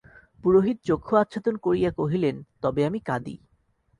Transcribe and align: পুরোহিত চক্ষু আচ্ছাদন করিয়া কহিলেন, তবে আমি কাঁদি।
পুরোহিত 0.43 0.77
চক্ষু 0.83 1.13
আচ্ছাদন 1.15 1.55
করিয়া 1.57 1.91
কহিলেন, 1.91 2.35
তবে 2.61 2.81
আমি 2.85 2.99
কাঁদি। 2.99 3.35